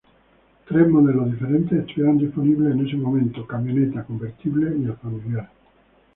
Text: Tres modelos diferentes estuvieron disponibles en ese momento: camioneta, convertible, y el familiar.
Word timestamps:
Tres 0.67 0.89
modelos 0.89 1.29
diferentes 1.31 1.77
estuvieron 1.77 2.17
disponibles 2.17 2.73
en 2.73 2.87
ese 2.87 2.97
momento: 2.97 3.45
camioneta, 3.45 4.03
convertible, 4.03 4.75
y 4.75 4.85
el 4.85 4.95
familiar. 4.95 5.47